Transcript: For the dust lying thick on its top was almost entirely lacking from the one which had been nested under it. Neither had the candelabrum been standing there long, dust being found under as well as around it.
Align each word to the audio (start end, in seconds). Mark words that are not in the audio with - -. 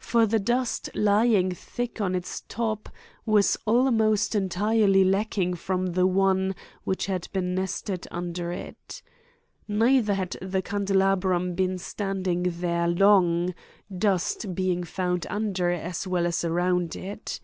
For 0.00 0.26
the 0.26 0.40
dust 0.40 0.90
lying 0.92 1.52
thick 1.52 2.00
on 2.00 2.16
its 2.16 2.40
top 2.48 2.88
was 3.24 3.56
almost 3.64 4.34
entirely 4.34 5.04
lacking 5.04 5.54
from 5.54 5.92
the 5.92 6.04
one 6.04 6.56
which 6.82 7.06
had 7.06 7.28
been 7.32 7.54
nested 7.54 8.08
under 8.10 8.50
it. 8.50 9.02
Neither 9.68 10.14
had 10.14 10.36
the 10.42 10.62
candelabrum 10.62 11.54
been 11.54 11.78
standing 11.78 12.42
there 12.48 12.88
long, 12.88 13.54
dust 13.96 14.52
being 14.52 14.82
found 14.82 15.28
under 15.30 15.70
as 15.70 16.08
well 16.08 16.26
as 16.26 16.42
around 16.44 16.96
it. 16.96 17.38